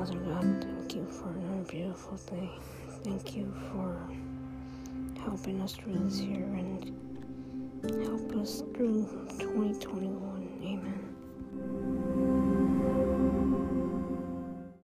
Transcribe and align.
Father 0.00 0.18
God, 0.20 0.44
um, 0.44 0.60
thank 0.62 0.94
you 0.94 1.04
for 1.04 1.28
another 1.28 1.62
beautiful 1.70 2.16
day. 2.16 2.50
Thank 3.04 3.36
you 3.36 3.54
for 3.70 4.08
helping 5.22 5.60
us 5.60 5.74
through 5.74 5.98
this 6.08 6.20
year 6.20 6.42
and 6.42 6.96
help 8.02 8.34
us 8.36 8.62
through 8.74 9.06
2021. 9.38 10.29